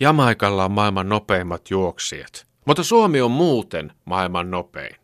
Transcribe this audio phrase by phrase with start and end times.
[0.00, 4.96] Jamaikalla on maailman nopeimmat juoksijat, mutta Suomi on muuten maailman nopein.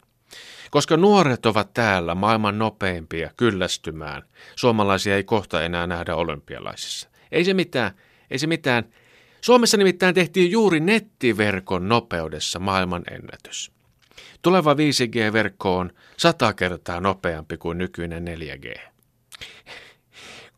[0.70, 4.22] Koska nuoret ovat täällä maailman nopeimpia kyllästymään,
[4.56, 7.08] suomalaisia ei kohta enää nähdä olympialaisissa.
[7.32, 7.90] Ei se mitään,
[8.30, 8.84] ei se mitään.
[9.40, 13.72] Suomessa nimittäin tehtiin juuri nettiverkon nopeudessa maailman ennätys.
[14.42, 18.80] Tuleva 5G-verkko on sata kertaa nopeampi kuin nykyinen 4G.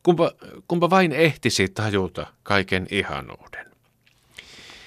[0.03, 0.33] Kumpa,
[0.69, 3.68] kumpa vain ehtisi tajuta kaiken ihanuuden.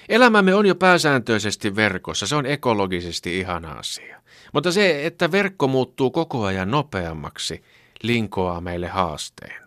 [0.08, 4.22] Elämämme on jo pääsääntöisesti verkossa, se on ekologisesti ihana asia.
[4.52, 7.62] Mutta se, että verkko muuttuu koko ajan nopeammaksi,
[8.02, 9.62] linkoaa meille haasteen.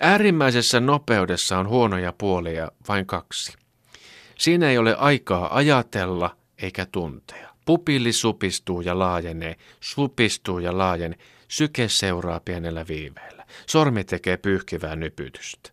[0.00, 3.52] Äärimmäisessä nopeudessa on huonoja puolia vain kaksi.
[4.38, 7.50] Siinä ei ole aikaa ajatella eikä tuntea.
[7.64, 13.46] Pupilli supistuu ja laajenee, supistuu ja laajenee, syke seuraa pienellä viiveellä.
[13.66, 15.70] Sormi tekee pyyhkivää nypytystä.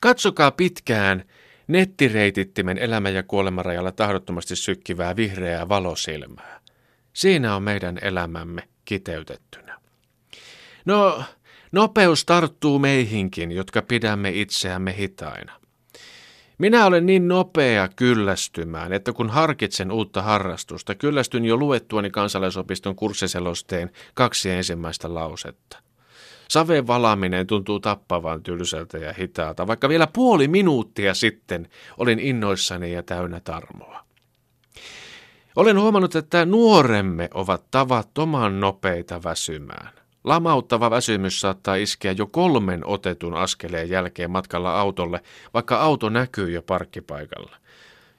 [0.00, 1.24] Katsokaa pitkään
[1.68, 6.60] nettireitittimen elämän ja kuolemarajalla tahdottomasti sykkivää vihreää valosilmää.
[7.12, 9.78] Siinä on meidän elämämme kiteytettynä.
[10.84, 11.22] No,
[11.72, 15.52] nopeus tarttuu meihinkin, jotka pidämme itseämme hitaina.
[16.58, 23.90] Minä olen niin nopea kyllästymään, että kun harkitsen uutta harrastusta, kyllästyn jo luettuani kansalaisopiston kurssiselosteen
[24.14, 25.87] kaksi ensimmäistä lausetta.
[26.50, 31.68] Saveen valaaminen tuntuu tappavan tylsältä ja hitaalta, vaikka vielä puoli minuuttia sitten
[31.98, 34.04] olin innoissani ja täynnä tarmoa.
[35.56, 39.92] Olen huomannut, että nuoremme ovat tavattoman nopeita väsymään.
[40.24, 45.20] Lamauttava väsymys saattaa iskeä jo kolmen otetun askeleen jälkeen matkalla autolle,
[45.54, 47.56] vaikka auto näkyy jo parkkipaikalla.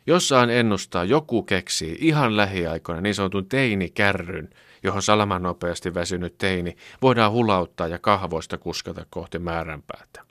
[0.08, 4.50] Jossain ennustaa joku keksii ihan lähiaikoina niin sanotun teinikärryn,
[4.84, 10.22] johon salaman nopeasti väsynyt teini voidaan hulauttaa ja kahvoista kuskata kohti määränpäätä.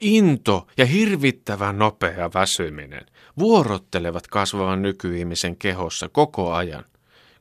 [0.00, 3.06] Into ja hirvittävän nopea väsyminen
[3.38, 6.84] vuorottelevat kasvavan nykyihmisen kehossa koko ajan,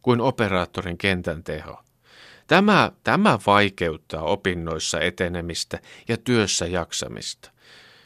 [0.01, 1.83] kuin operaattorin kentän teho.
[2.47, 7.51] Tämä, tämä vaikeuttaa opinnoissa etenemistä ja työssä jaksamista.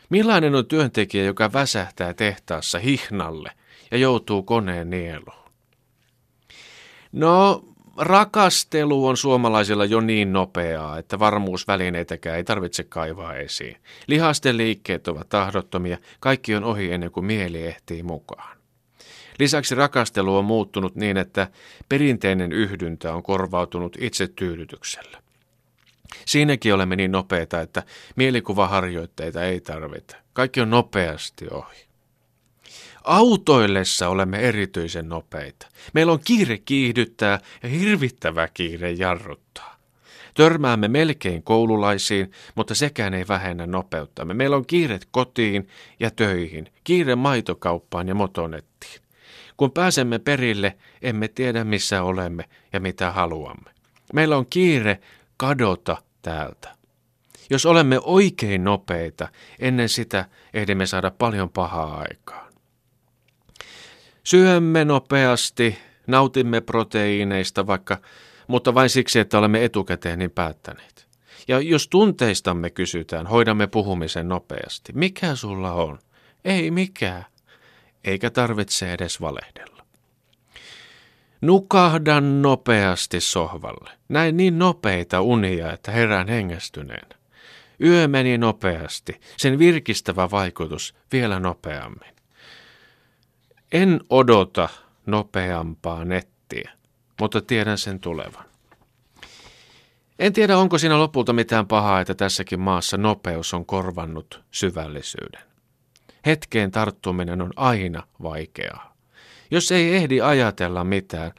[0.10, 3.52] Millainen on työntekijä, joka väsähtää tehtaassa hihnalle
[3.92, 5.45] ja joutuu koneen nieluun?
[7.16, 7.64] No,
[7.98, 13.78] rakastelu on suomalaisilla jo niin nopeaa, että varmuusvälineitäkään ei tarvitse kaivaa esiin.
[14.08, 18.58] Lihasten liikkeet ovat tahdottomia, kaikki on ohi ennen kuin mieli ehtii mukaan.
[19.40, 21.48] Lisäksi rakastelu on muuttunut niin, että
[21.90, 25.22] perinteinen yhdyntä on korvautunut itsetyydytyksellä.
[26.26, 27.84] Siinäkin olemme niin nopeita, että
[28.16, 30.16] mielikuvaharjoitteita ei tarvita.
[30.34, 31.85] Kaikki on nopeasti ohi.
[33.06, 35.68] Autoillessa olemme erityisen nopeita.
[35.94, 39.76] Meillä on kiire kiihdyttää ja hirvittävä kiire jarruttaa.
[40.34, 44.34] Törmäämme melkein koululaisiin, mutta sekään ei vähennä nopeuttamme.
[44.34, 45.68] Meillä on kiiret kotiin
[46.00, 49.02] ja töihin, kiire maitokauppaan ja motonettiin.
[49.58, 53.72] Kun pääsemme perille, emme tiedä missä olemme ja mitä haluamme.
[54.14, 55.00] Meillä on kiire
[55.38, 56.76] kadota täältä.
[57.50, 59.28] Jos olemme oikein nopeita,
[59.60, 62.45] ennen sitä ehdimme saada paljon pahaa aikaa.
[64.26, 65.78] Syömme nopeasti,
[66.08, 67.98] nautimme proteiineista vaikka,
[68.48, 71.08] mutta vain siksi, että olemme etukäteen niin päättäneet.
[71.48, 74.94] Ja jos tunteistamme kysytään, hoidamme puhumisen nopeasti.
[74.94, 76.00] Mikä sulla on?
[76.46, 77.26] Ei mikään.
[78.04, 79.86] Eikä tarvitse edes valehdella.
[81.42, 83.92] Nukahdan nopeasti sohvalle.
[84.10, 87.08] Näin niin nopeita unia, että herään hengästyneen.
[87.84, 92.15] Yö meni nopeasti, sen virkistävä vaikutus vielä nopeammin.
[93.72, 94.70] En odota
[95.06, 96.72] nopeampaa nettiä,
[97.22, 98.46] mutta tiedän sen tulevan.
[100.20, 105.42] En tiedä, onko siinä lopulta mitään pahaa, että tässäkin maassa nopeus on korvannut syvällisyyden.
[106.26, 108.96] Hetkeen tarttuminen on aina vaikeaa.
[109.52, 111.32] Jos ei ehdi ajatella mitään,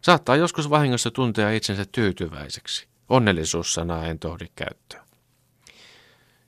[0.00, 2.88] saattaa joskus vahingossa tuntea itsensä tyytyväiseksi.
[3.08, 5.04] Onnellisuussanaa en tohdi käyttöä.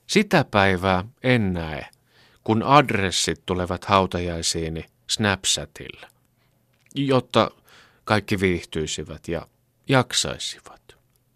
[0.06, 1.86] Sitä päivää en näe,
[2.44, 6.08] kun adressit tulevat hautajaisiini Snapchatilla,
[6.94, 7.50] jotta
[8.04, 9.46] kaikki viihtyisivät ja
[9.88, 10.96] jaksaisivat.